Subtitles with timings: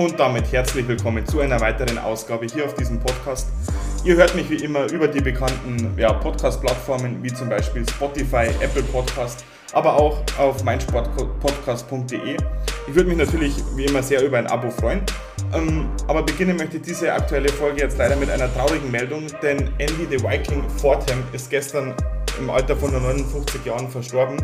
[0.00, 3.50] Und damit herzlich willkommen zu einer weiteren Ausgabe hier auf diesem Podcast.
[4.02, 8.82] Ihr hört mich wie immer über die bekannten ja, Podcast-Plattformen wie zum Beispiel Spotify, Apple
[8.84, 9.44] Podcast,
[9.74, 12.34] aber auch auf meinsportpodcast.de.
[12.88, 15.02] Ich würde mich natürlich wie immer sehr über ein Abo freuen.
[15.52, 19.68] Ähm, aber beginnen möchte ich diese aktuelle Folge jetzt leider mit einer traurigen Meldung, denn
[19.76, 21.94] Andy the Viking Fortham ist gestern
[22.38, 24.38] im Alter von nur 59 Jahren verstorben.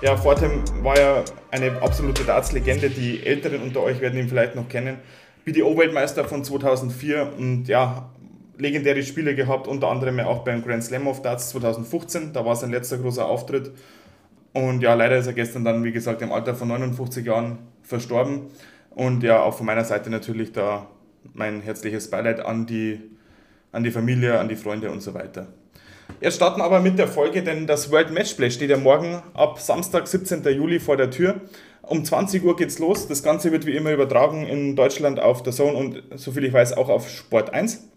[0.00, 2.88] Ja, Fortham war ja eine absolute Darts-Legende.
[2.88, 4.98] Die Älteren unter euch werden ihn vielleicht noch kennen.
[5.44, 8.08] BDO-Weltmeister von 2004 und ja,
[8.58, 12.32] legendäre Spiele gehabt, unter anderem auch beim Grand Slam of Darts 2015.
[12.32, 13.72] Da war sein letzter großer Auftritt.
[14.52, 18.42] Und ja, leider ist er gestern dann, wie gesagt, im Alter von 59 Jahren verstorben.
[18.90, 20.86] Und ja, auch von meiner Seite natürlich da
[21.34, 23.00] mein herzliches Beileid an die,
[23.72, 25.48] an die Familie, an die Freunde und so weiter.
[26.20, 30.08] Jetzt starten aber mit der Folge, denn das World Matchplay steht ja morgen ab Samstag,
[30.08, 30.42] 17.
[30.44, 31.40] Juli vor der Tür.
[31.82, 33.06] Um 20 Uhr geht's los.
[33.06, 36.76] Das Ganze wird wie immer übertragen in Deutschland auf der Zone und soviel ich weiß
[36.76, 37.88] auch auf Sport 1.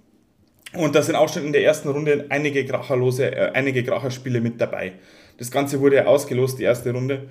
[0.73, 4.61] Und da sind auch schon in der ersten Runde einige Kracherlose, äh, einige Kracherspiele mit
[4.61, 4.93] dabei.
[5.37, 7.27] Das Ganze wurde ja ausgelost, die erste Runde.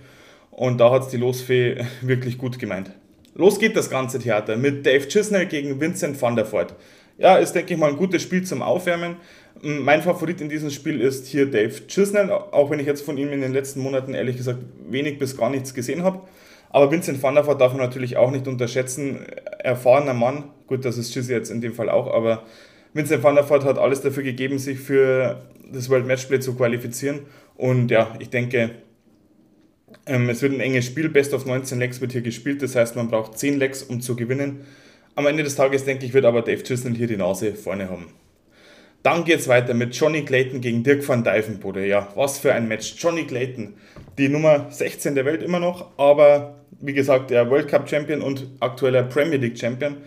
[0.51, 2.91] Und da hat es die Losfee wirklich gut gemeint.
[3.35, 6.75] Los geht das ganze Theater mit Dave Chisnell gegen Vincent van der Voort.
[7.21, 9.17] Ja, ist, denke ich mal, ein gutes Spiel zum Aufwärmen.
[9.61, 13.31] Mein Favorit in diesem Spiel ist hier Dave Chisnell, auch wenn ich jetzt von ihm
[13.31, 16.21] in den letzten Monaten ehrlich gesagt wenig bis gar nichts gesehen habe.
[16.71, 19.27] Aber Vincent van der Voort darf man natürlich auch nicht unterschätzen.
[19.59, 22.45] Erfahrener Mann, gut, das ist Chizzy jetzt in dem Fall auch, aber
[22.95, 27.27] Vincent van der Voort hat alles dafür gegeben, sich für das World Matchplay zu qualifizieren.
[27.55, 28.71] Und ja, ich denke,
[30.07, 31.11] ähm, es wird ein enges Spiel.
[31.11, 32.63] Best of 19 Legs wird hier gespielt.
[32.63, 34.65] Das heißt, man braucht 10 Legs, um zu gewinnen.
[35.21, 38.07] Am Ende des Tages, denke ich, wird aber Dave Chisnell hier die Nase vorne haben.
[39.03, 41.85] Dann geht es weiter mit Johnny Clayton gegen Dirk van Dijvenbode.
[41.87, 42.95] Ja, was für ein Match.
[42.97, 43.75] Johnny Clayton,
[44.17, 48.47] die Nummer 16 der Welt immer noch, aber wie gesagt, der World Cup Champion und
[48.61, 49.99] aktueller Premier League Champion.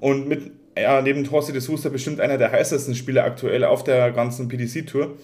[0.00, 4.10] Und mit, ja, neben Torsi de Sousa bestimmt einer der heißesten Spieler aktuell auf der
[4.12, 5.18] ganzen PDC-Tour.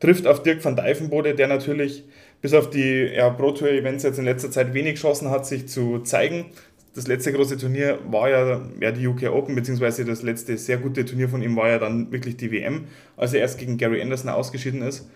[0.00, 2.04] Trifft auf Dirk van Dijvenbode, der natürlich
[2.40, 5.68] bis auf die ja, Pro Tour Events jetzt in letzter Zeit wenig Chancen hat, sich
[5.68, 6.46] zu zeigen
[6.94, 11.04] das letzte große Turnier war ja, ja die UK Open, beziehungsweise das letzte sehr gute
[11.04, 12.84] Turnier von ihm war ja dann wirklich die WM,
[13.16, 15.08] als er erst gegen Gary Anderson ausgeschieden ist.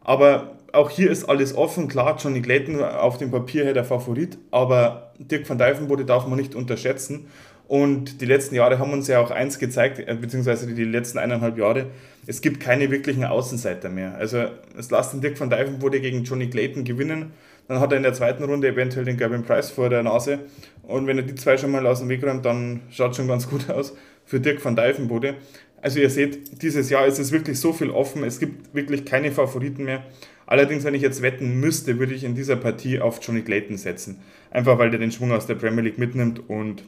[0.00, 1.88] Aber auch hier ist alles offen.
[1.88, 6.38] Klar, Johnny Clayton auf dem Papier her der Favorit, aber Dirk van Dijvenbode darf man
[6.38, 7.26] nicht unterschätzen.
[7.66, 11.56] Und die letzten Jahre haben uns ja auch eins gezeigt, äh, beziehungsweise die letzten eineinhalb
[11.56, 11.86] Jahre,
[12.26, 14.16] es gibt keine wirklichen Außenseiter mehr.
[14.16, 14.44] Also
[14.78, 17.32] es lasst den Dirk van Dijvenbode gegen Johnny Clayton gewinnen
[17.68, 20.40] dann hat er in der zweiten Runde eventuell den Gavin Price vor der Nase.
[20.82, 23.48] Und wenn er die zwei schon mal aus dem Weg räumt, dann schaut schon ganz
[23.48, 25.36] gut aus für Dirk van Dijvenbode.
[25.80, 28.24] Also ihr seht, dieses Jahr ist es wirklich so viel offen.
[28.24, 30.02] Es gibt wirklich keine Favoriten mehr.
[30.46, 34.18] Allerdings, wenn ich jetzt wetten müsste, würde ich in dieser Partie auf Johnny Clayton setzen.
[34.50, 36.84] Einfach weil der den Schwung aus der Premier League mitnimmt und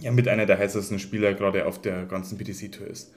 [0.00, 3.12] ja, mit einer der heißesten Spieler gerade auf der ganzen PTC-Tour ist.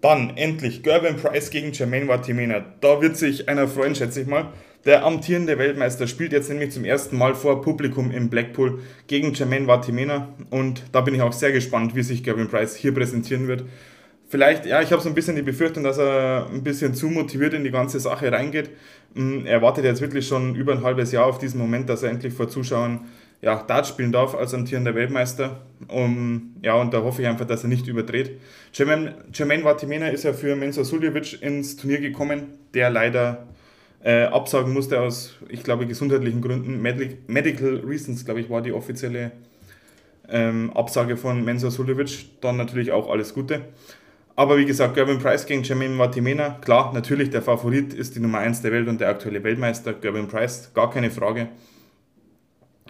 [0.00, 2.64] Dann endlich Gervin Price gegen Jermaine Watimena.
[2.80, 4.52] Da wird sich einer freuen, schätze ich mal.
[4.84, 9.68] Der amtierende Weltmeister spielt jetzt nämlich zum ersten Mal vor Publikum in Blackpool gegen Jermaine
[9.68, 13.64] Vatimena und da bin ich auch sehr gespannt, wie sich Gavin Price hier präsentieren wird.
[14.28, 17.54] Vielleicht, ja, ich habe so ein bisschen die Befürchtung, dass er ein bisschen zu motiviert
[17.54, 18.70] in die ganze Sache reingeht.
[19.14, 22.10] Mm, er wartet jetzt wirklich schon über ein halbes Jahr auf diesen Moment, dass er
[22.10, 23.02] endlich vor Zuschauern
[23.42, 25.60] ja, Dart spielen darf als amtierender Weltmeister.
[25.86, 28.40] Um, ja, und da hoffe ich einfach, dass er nicht überdreht.
[28.72, 33.46] Jermaine, Jermaine Vatimena ist ja für Mensur Suljevic ins Turnier gekommen, der leider
[34.04, 36.80] äh, absagen musste aus, ich glaube, gesundheitlichen Gründen.
[36.82, 39.32] Medical Reasons, glaube ich, war die offizielle
[40.28, 42.40] ähm, Absage von Mensur Suljovic.
[42.40, 43.62] Dann natürlich auch alles Gute.
[44.34, 48.38] Aber wie gesagt, Gervin Price gegen Jermaine Vatimena, klar, natürlich der Favorit ist die Nummer
[48.38, 51.48] 1 der Welt und der aktuelle Weltmeister, Gervin Price, gar keine Frage.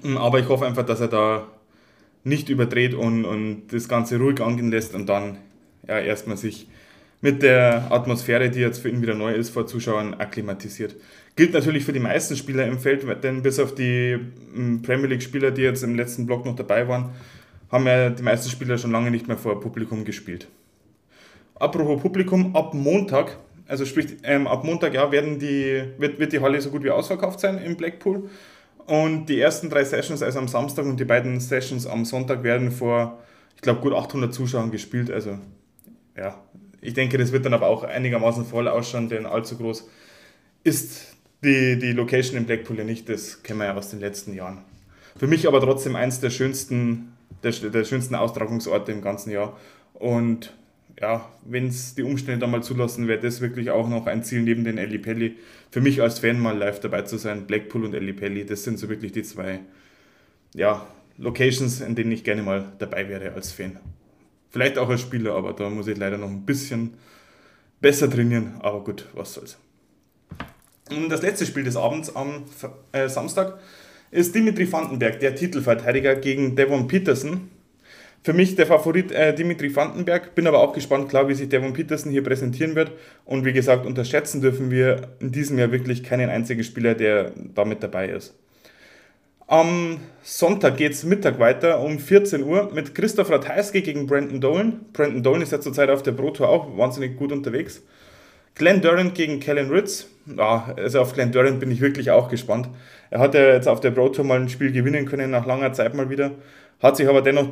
[0.03, 1.49] Mm, aber ich hoffe einfach, dass er da
[2.25, 5.39] nicht überdreht und, und das Ganze ruhig angehen lässt und dann
[5.89, 6.69] ja, erstmal sich
[7.23, 10.97] mit der Atmosphäre, die jetzt für ihn wieder neu ist, vor Zuschauern akklimatisiert.
[11.37, 14.19] Gilt natürlich für die meisten Spieler im Feld, denn bis auf die
[14.53, 17.11] hm, Premier League-Spieler, die jetzt im letzten Block noch dabei waren,
[17.71, 20.49] haben ja die meisten Spieler schon lange nicht mehr vor Publikum gespielt.
[21.55, 26.41] Apropos Publikum, ab Montag, also sprich ähm, ab Montag ja, werden die, wird, wird die
[26.41, 28.29] Halle so gut wie ausverkauft sein im Blackpool.
[28.87, 32.73] Und die ersten drei Sessions, also am Samstag und die beiden Sessions am Sonntag, werden
[32.73, 33.21] vor,
[33.55, 35.09] ich glaube, gut 800 Zuschauern gespielt.
[35.09, 35.39] Also
[36.17, 36.43] ja,
[36.83, 39.89] ich denke, das wird dann aber auch einigermaßen voll ausschauen, denn allzu groß
[40.65, 43.09] ist die, die Location in Blackpool ja nicht.
[43.09, 44.59] Das kennen wir ja aus den letzten Jahren.
[45.17, 47.13] Für mich aber trotzdem eins der schönsten,
[47.43, 49.57] der, der schönsten Austragungsorte im ganzen Jahr.
[49.95, 50.53] Und
[51.01, 54.43] ja, wenn es die Umstände dann mal zulassen, wäre das wirklich auch noch ein Ziel
[54.43, 55.37] neben den Ellie Pelli.
[55.71, 58.79] Für mich als Fan mal live dabei zu sein, Blackpool und Ellie Pelli, das sind
[58.79, 59.61] so wirklich die zwei,
[60.55, 60.87] ja,
[61.19, 63.79] Locations, in denen ich gerne mal dabei wäre als Fan.
[64.53, 66.95] Vielleicht auch als Spieler, aber da muss ich leider noch ein bisschen
[67.81, 68.55] besser trainieren.
[68.61, 69.59] Aber gut, was soll's.
[70.91, 72.45] Und das letzte Spiel des Abends am
[72.93, 73.59] äh, Samstag
[74.11, 77.49] ist Dimitri Vandenberg, der Titelverteidiger gegen Devon Peterson.
[78.23, 81.73] Für mich der Favorit äh, Dimitri Vandenberg, bin aber auch gespannt, klar, wie sich Devon
[81.73, 82.93] Peterson hier präsentieren wird.
[83.25, 87.83] Und wie gesagt, unterschätzen dürfen wir in diesem Jahr wirklich keinen einzigen Spieler, der damit
[87.83, 88.35] dabei ist.
[89.53, 94.81] Am Sonntag geht es Mittag weiter um 14 Uhr mit Christoph Ratajski gegen Brandon Dolan.
[94.95, 97.83] Brandon Dolan ist ja zurzeit auf der Pro Tour auch wahnsinnig gut unterwegs.
[98.55, 100.07] Glenn Durant gegen Kellen Ritz.
[100.25, 102.71] Ja, also auf Glenn Durant bin ich wirklich auch gespannt.
[103.11, 105.75] Er hat ja jetzt auf der Pro Tour mal ein Spiel gewinnen können, nach langer
[105.75, 106.31] Zeit mal wieder.
[106.83, 107.49] Hat sich aber dennoch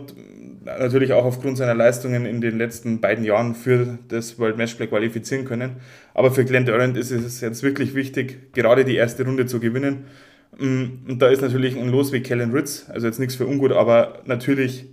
[0.64, 5.44] natürlich auch aufgrund seiner Leistungen in den letzten beiden Jahren für das World Matchplay qualifizieren
[5.44, 5.76] können.
[6.14, 10.06] Aber für Glenn Durant ist es jetzt wirklich wichtig, gerade die erste Runde zu gewinnen.
[10.60, 13.72] Mm, und da ist natürlich ein Los wie Kellen Ritz, also jetzt nichts für ungut,
[13.72, 14.86] aber natürlich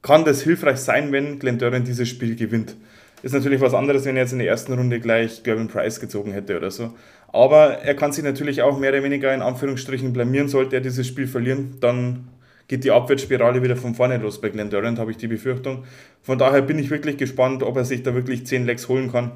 [0.00, 2.76] kann das hilfreich sein, wenn Glenn Durant dieses Spiel gewinnt.
[3.22, 6.32] Ist natürlich was anderes, wenn er jetzt in der ersten Runde gleich Gervin Price gezogen
[6.32, 6.94] hätte oder so.
[7.32, 11.06] Aber er kann sich natürlich auch mehr oder weniger in Anführungsstrichen blamieren, sollte er dieses
[11.06, 11.76] Spiel verlieren.
[11.80, 12.28] Dann
[12.68, 15.84] geht die Abwärtsspirale wieder von vorne los bei Glenn Durant, habe ich die Befürchtung.
[16.22, 19.32] Von daher bin ich wirklich gespannt, ob er sich da wirklich 10 Lecks holen kann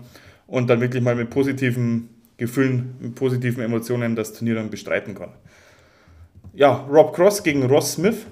[0.46, 5.32] und dann wirklich mal mit positiven Gefühlen, mit positiven Emotionen das Turnier dann bestreiten kann.
[6.52, 8.26] Ja, Rob Cross gegen Ross Smith.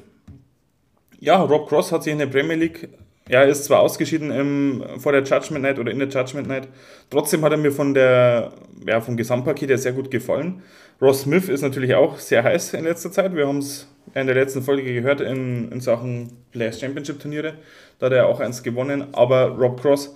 [1.19, 2.89] Ja, Rob Cross hat sich in der Premier League,
[3.29, 6.69] er ist zwar ausgeschieden im, vor der Judgment Night oder in der Judgment Night,
[7.11, 8.53] trotzdem hat er mir von der,
[8.87, 10.63] ja, vom Gesamtpaket her sehr gut gefallen.
[11.01, 13.35] Ross Smith ist natürlich auch sehr heiß in letzter Zeit.
[13.35, 17.55] Wir haben es in der letzten Folge gehört in, in Sachen Players Championship Turniere.
[17.99, 19.07] Da hat er auch eins gewonnen.
[19.13, 20.15] Aber Rob Cross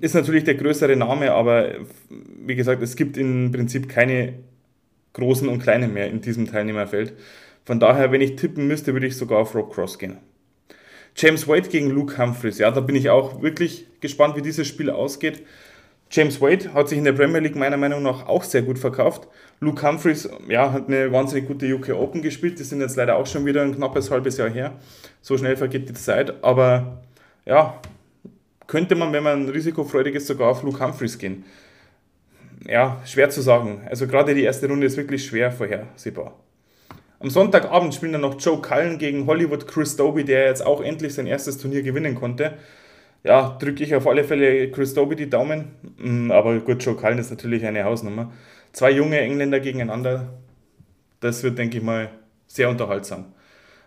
[0.00, 1.72] ist natürlich der größere Name, aber
[2.08, 4.34] wie gesagt, es gibt im Prinzip keine
[5.12, 7.12] großen und kleinen mehr in diesem Teilnehmerfeld.
[7.64, 10.18] Von daher, wenn ich tippen müsste, würde ich sogar auf Rob Cross gehen.
[11.14, 12.58] James Wade gegen Luke Humphreys.
[12.58, 15.42] Ja, da bin ich auch wirklich gespannt, wie dieses Spiel ausgeht.
[16.10, 19.28] James Wade hat sich in der Premier League meiner Meinung nach auch sehr gut verkauft.
[19.60, 22.58] Luke Humphreys ja, hat eine wahnsinnig gute UK Open gespielt.
[22.58, 24.72] Die sind jetzt leider auch schon wieder ein knappes halbes Jahr her.
[25.22, 26.42] So schnell vergeht die Zeit.
[26.44, 27.02] Aber
[27.46, 27.80] ja,
[28.72, 31.44] könnte man, wenn man risikofreudig ist, sogar auf Luke Humphreys gehen.
[32.66, 33.82] Ja, schwer zu sagen.
[33.88, 36.34] Also gerade die erste Runde ist wirklich schwer vorhersehbar.
[37.20, 41.14] Am Sonntagabend spielen dann noch Joe Cullen gegen Hollywood Chris Doby, der jetzt auch endlich
[41.14, 42.58] sein erstes Turnier gewinnen konnte
[43.24, 45.72] ja, drücke ich auf alle Fälle Chris Doby die Daumen.
[45.98, 48.32] Mm, aber gut, Joe Cullen ist natürlich eine Hausnummer.
[48.72, 50.32] Zwei junge Engländer gegeneinander,
[51.20, 52.10] das wird, denke ich mal,
[52.46, 53.26] sehr unterhaltsam.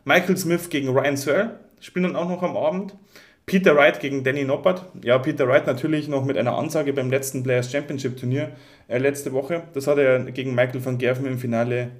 [0.05, 2.95] Michael Smith gegen Ryan Searle spielen dann auch noch am Abend.
[3.45, 4.85] Peter Wright gegen Danny Noppert.
[5.03, 8.51] Ja, Peter Wright natürlich noch mit einer Ansage beim letzten Players Championship Turnier
[8.87, 9.63] äh, letzte Woche.
[9.73, 11.91] Das hat er gegen Michael van Gerven im Finale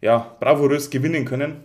[0.00, 1.64] ja, bravourös gewinnen können.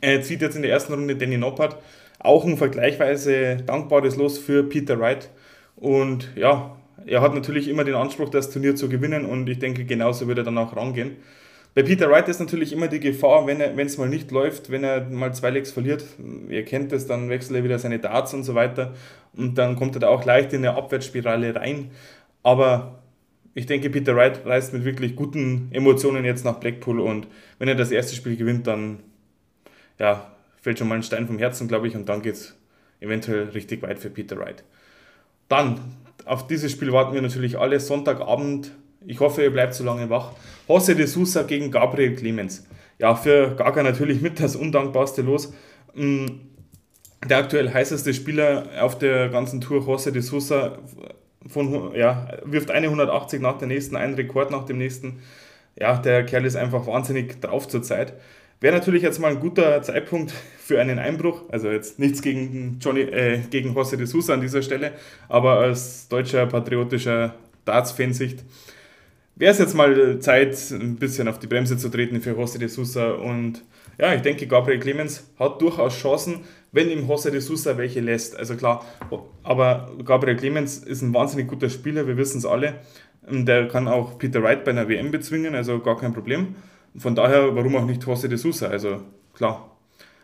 [0.00, 1.76] Er zieht jetzt in der ersten Runde Danny Noppert
[2.18, 5.30] auch ein vergleichsweise dankbares Los für Peter Wright.
[5.76, 6.76] Und ja,
[7.06, 10.38] er hat natürlich immer den Anspruch, das Turnier zu gewinnen und ich denke, genauso wird
[10.38, 11.16] er dann auch rangehen.
[11.78, 15.04] Bei Peter Wright ist natürlich immer die Gefahr, wenn es mal nicht läuft, wenn er
[15.04, 16.04] mal zwei Legs verliert,
[16.48, 18.94] ihr kennt es, dann wechselt er wieder seine Darts und so weiter
[19.34, 21.92] und dann kommt er da auch leicht in eine Abwärtsspirale rein.
[22.42, 22.98] Aber
[23.54, 27.28] ich denke, Peter Wright reist mit wirklich guten Emotionen jetzt nach Blackpool und
[27.60, 28.98] wenn er das erste Spiel gewinnt, dann
[30.00, 32.58] ja, fällt schon mal ein Stein vom Herzen, glaube ich, und dann geht es
[32.98, 34.64] eventuell richtig weit für Peter Wright.
[35.48, 35.78] Dann,
[36.24, 37.78] auf dieses Spiel warten wir natürlich alle.
[37.78, 38.72] Sonntagabend,
[39.06, 40.32] ich hoffe, ihr bleibt so lange wach.
[40.68, 42.66] José de Sousa gegen Gabriel Clemens.
[42.98, 45.52] Ja, für Gaga natürlich mit das undankbarste Los.
[45.94, 46.26] Mm,
[47.28, 50.78] der aktuell heißeste Spieler auf der ganzen Tour, José de Sousa,
[51.46, 55.22] von, ja, wirft eine 180 nach der nächsten, einen Rekord nach dem nächsten.
[55.76, 58.14] Ja, der Kerl ist einfach wahnsinnig drauf zur Zeit.
[58.60, 61.42] Wäre natürlich jetzt mal ein guter Zeitpunkt für einen Einbruch.
[61.50, 64.92] Also jetzt nichts gegen Johnny, äh, gegen José de Sousa an dieser Stelle,
[65.28, 68.44] aber aus deutscher patriotischer Darts-Fansicht
[69.38, 72.68] wäre es jetzt mal Zeit, ein bisschen auf die Bremse zu treten für José de
[72.68, 73.12] Sousa.
[73.12, 73.62] Und
[73.98, 76.40] ja, ich denke, Gabriel Clemens hat durchaus Chancen,
[76.72, 78.36] wenn ihm José de Sousa welche lässt.
[78.36, 78.84] Also klar,
[79.42, 82.74] aber Gabriel Clemens ist ein wahnsinnig guter Spieler, wir wissen es alle.
[83.30, 86.56] Der kann auch Peter Wright bei einer WM bezwingen, also gar kein Problem.
[86.96, 88.68] Von daher, warum auch nicht José de Sousa?
[88.68, 89.02] Also
[89.34, 89.76] klar.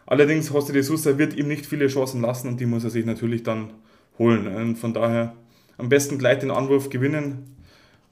[0.07, 3.07] Allerdings, José de Sousa wird ihm nicht viele Chancen lassen und die muss er sich
[3.07, 3.71] natürlich dann
[4.19, 4.47] holen.
[4.49, 5.35] Und von daher
[5.77, 7.55] am besten gleich den Anwurf gewinnen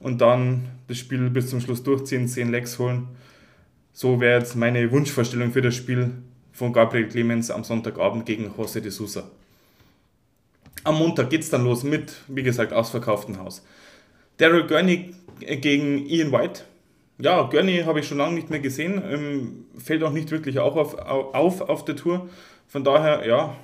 [0.03, 3.07] und dann das Spiel bis zum Schluss durchziehen, 10 Legs holen.
[3.91, 6.11] So wäre jetzt meine Wunschvorstellung für das Spiel
[6.51, 9.29] von Gabriel Clemens am Sonntagabend gegen José de Sousa.
[10.83, 13.65] Am Montag geht es dann los mit, wie gesagt, ausverkauftem Haus.
[14.37, 16.63] Daryl Gurney gegen Ian White
[17.19, 19.01] ja, Gurney habe ich schon lange nicht mehr gesehen.
[19.09, 22.29] Ähm, fällt auch nicht wirklich auch auf, auf auf der Tour.
[22.67, 23.55] Von daher, ja,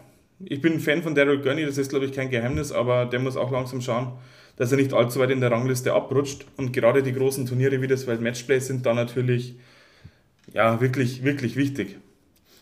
[0.46, 3.20] ich bin ein Fan von Daryl Gurney, das ist glaube ich kein Geheimnis, aber der
[3.20, 4.14] muss auch langsam schauen,
[4.60, 6.46] dass er nicht allzu weit in der Rangliste abrutscht.
[6.58, 9.56] Und gerade die großen Turniere wie das World Matchplay sind da natürlich
[10.54, 11.98] ja, wirklich, wirklich wichtig.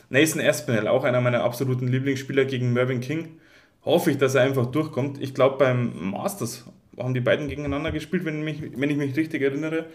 [0.10, 3.40] Nathan Aspinall, auch einer meiner absoluten Lieblingsspieler gegen Mervyn King.
[3.84, 5.20] Hoffe ich, dass er einfach durchkommt.
[5.20, 6.66] Ich glaube, beim Masters
[7.00, 9.88] haben die beiden gegeneinander gespielt, wenn, mich, wenn ich mich richtig erinnere.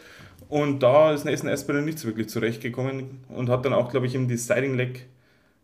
[0.48, 4.26] Und da ist Nathan Aspinall nicht wirklich zurechtgekommen und hat dann auch, glaube ich, im
[4.26, 5.06] Deciding Leg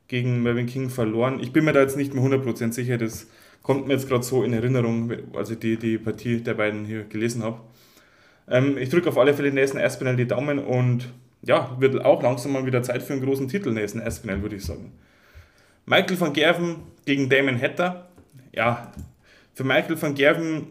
[0.06, 1.40] gegen Mervyn King verloren.
[1.40, 3.26] Ich bin mir da jetzt nicht mehr 100% sicher, das
[3.62, 7.04] kommt mir jetzt gerade so in Erinnerung, als ich die, die Partie der beiden hier
[7.04, 7.60] gelesen habe.
[8.50, 11.08] Ähm, ich drücke auf alle Fälle Nathan Aspinall die Daumen und
[11.42, 14.64] ja, wird auch langsam mal wieder Zeit für einen großen Titel, Nathan Aspinall, würde ich
[14.64, 14.92] sagen.
[15.86, 18.08] Michael van Gerven gegen Damon Hatter.
[18.52, 18.92] Ja,
[19.54, 20.66] für Michael van Gerven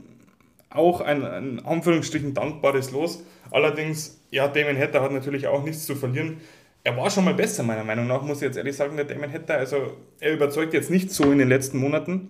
[0.69, 3.23] auch ein, ein Anführungsstrichen dankbares Los.
[3.51, 6.37] Allerdings, ja, Damon Hatter hat natürlich auch nichts zu verlieren.
[6.83, 9.31] Er war schon mal besser, meiner Meinung nach, muss ich jetzt ehrlich sagen, der Damon
[9.31, 9.57] Hatter.
[9.57, 12.29] Also, er überzeugt jetzt nicht so in den letzten Monaten.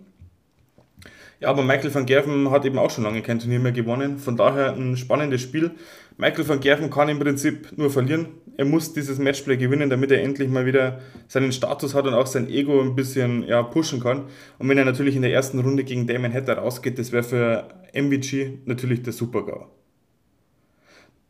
[1.39, 4.17] Ja, aber Michael van Gerven hat eben auch schon lange kein Turnier mehr gewonnen.
[4.17, 5.71] Von daher ein spannendes Spiel.
[6.17, 8.29] Michael van Gerven kann im Prinzip nur verlieren.
[8.57, 12.25] Er muss dieses Matchplay gewinnen, damit er endlich mal wieder seinen Status hat und auch
[12.25, 14.23] sein Ego ein bisschen ja, pushen kann.
[14.57, 17.67] Und wenn er natürlich in der ersten Runde gegen Damon Hatter rausgeht, das wäre für
[17.93, 19.67] MVG natürlich der Super-GAU.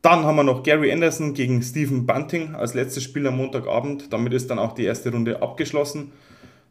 [0.02, 4.14] Dann haben wir noch Gary Anderson gegen Stephen Bunting als letztes Spiel am Montagabend.
[4.14, 6.14] Damit ist dann auch die erste Runde abgeschlossen.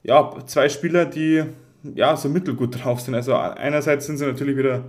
[0.02, 1.44] Ja, zwei Spieler, die
[1.94, 3.14] ja, so mittelgut drauf sind.
[3.14, 4.84] Also einerseits sind sie natürlich wieder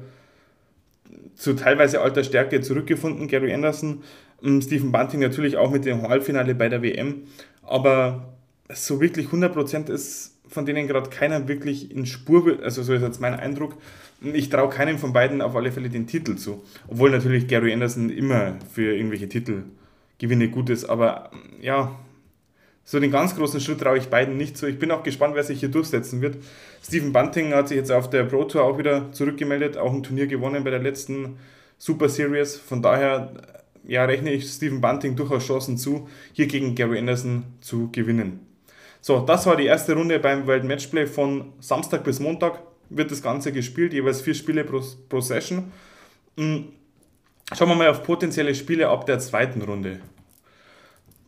[1.36, 4.04] zu teilweise alter Stärke zurückgefunden, Gary Anderson,
[4.44, 7.24] ähm, Stephen Bunting natürlich auch mit dem Halbfinale bei der WM,
[7.64, 8.34] aber
[8.74, 13.22] so wirklich 100% ist von denen gerade keiner wirklich in Spur, also so ist jetzt
[13.22, 13.76] mein Eindruck.
[14.22, 18.10] Ich traue keinem von beiden auf alle Fälle den Titel zu, obwohl natürlich Gary Anderson
[18.10, 22.00] immer für irgendwelche Titelgewinne gut ist, aber ja,
[22.90, 24.66] so den ganz großen Schritt traue ich beiden nicht so.
[24.66, 26.38] Ich bin auch gespannt, wer sich hier durchsetzen wird.
[26.82, 30.26] Stephen Bunting hat sich jetzt auf der Pro Tour auch wieder zurückgemeldet, auch ein Turnier
[30.26, 31.38] gewonnen bei der letzten
[31.78, 32.56] Super Series.
[32.56, 33.34] Von daher
[33.84, 38.40] ja, rechne ich Stephen Bunting durchaus Chancen zu, hier gegen Gary Anderson zu gewinnen.
[39.02, 43.22] So, das war die erste Runde beim World Matchplay von Samstag bis Montag wird das
[43.22, 45.74] Ganze gespielt, jeweils vier Spiele pro, pro Session.
[46.38, 46.70] Hm,
[47.54, 50.00] schauen wir mal auf potenzielle Spiele ab der zweiten Runde.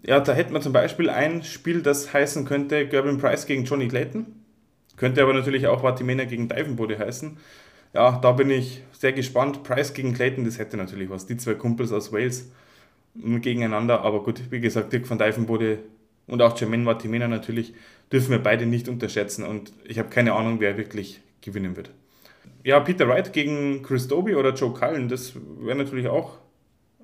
[0.05, 3.87] Ja, da hätten wir zum Beispiel ein Spiel, das heißen könnte Gerben Price gegen Johnny
[3.87, 4.27] Clayton.
[4.95, 7.37] Könnte aber natürlich auch Vatimena gegen Divenbode heißen.
[7.93, 9.63] Ja, da bin ich sehr gespannt.
[9.63, 11.25] Price gegen Clayton, das hätte natürlich was.
[11.25, 12.51] Die zwei Kumpels aus Wales
[13.15, 14.01] gegeneinander.
[14.01, 15.79] Aber gut, wie gesagt, Dirk von Divenbode
[16.27, 17.73] und auch Jermaine Vatimena natürlich
[18.11, 19.43] dürfen wir beide nicht unterschätzen.
[19.43, 21.91] Und ich habe keine Ahnung, wer wirklich gewinnen wird.
[22.63, 26.37] Ja, Peter Wright gegen Chris Doby oder Joe Cullen, das wäre natürlich auch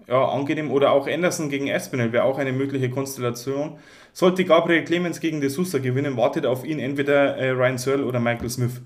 [0.08, 0.72] ja, angenehm.
[0.72, 3.78] Oder auch Anderson gegen Espinel wäre auch eine mögliche Konstellation.
[4.14, 8.20] Sollte Gabriel Clemens gegen De Sousa gewinnen, wartet auf ihn entweder äh, Ryan Searle oder
[8.20, 8.82] Michael Smith.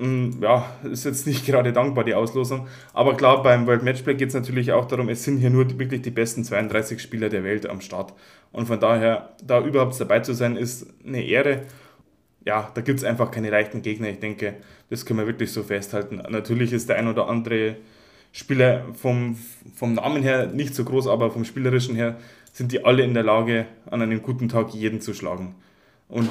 [0.00, 2.66] Mm, ja, ist jetzt nicht gerade dankbar, die Auslosung.
[2.92, 6.02] Aber klar, beim World Matchplay geht es natürlich auch darum, es sind hier nur wirklich
[6.02, 8.12] die besten 32 Spieler der Welt am Start.
[8.52, 11.62] Und von daher, da überhaupt dabei zu sein, ist eine Ehre.
[12.44, 14.08] Ja, da gibt es einfach keine leichten Gegner.
[14.08, 14.54] Ich denke,
[14.90, 16.22] das können wir wirklich so festhalten.
[16.28, 17.76] Natürlich ist der ein oder andere
[18.38, 19.36] Spieler vom,
[19.74, 22.18] vom Namen her nicht so groß, aber vom Spielerischen her
[22.52, 25.56] sind die alle in der Lage, an einem guten Tag jeden zu schlagen.
[26.08, 26.30] Und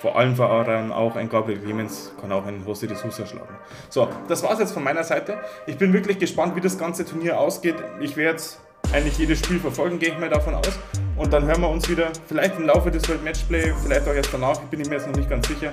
[0.00, 3.56] vor allem voran auch ein Gabriel Clemens kann auch ein José de Sousa schlagen.
[3.88, 5.36] So, das war es jetzt von meiner Seite.
[5.66, 7.74] Ich bin wirklich gespannt, wie das ganze Turnier ausgeht.
[8.00, 8.60] Ich werde jetzt
[8.92, 10.78] eigentlich jedes Spiel verfolgen, gehe ich mal davon aus.
[11.16, 14.32] Und dann hören wir uns wieder, vielleicht im Laufe des World Matchplay, vielleicht auch erst
[14.32, 15.72] danach, bin ich mir jetzt noch nicht ganz sicher.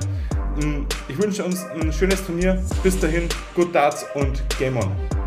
[0.56, 2.60] Mm, ich wünsche uns ein schönes Turnier.
[2.82, 5.19] Bis dahin, good darts und game on.